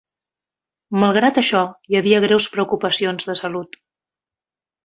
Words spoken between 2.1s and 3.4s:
greus preocupacions de